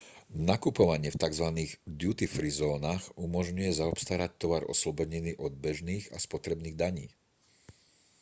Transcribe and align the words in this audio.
nakupovanie 0.49 1.09
v 1.13 1.21
tzv 1.23 1.47
duty 2.01 2.25
free 2.33 2.49
zónach 2.61 3.03
umožňuje 3.25 3.69
zaobstarať 3.79 4.31
tovar 4.41 4.63
oslobodený 4.73 5.31
od 5.45 5.53
bežných 5.65 6.05
a 6.17 6.17
spotrebných 6.27 6.73
daní 6.83 7.07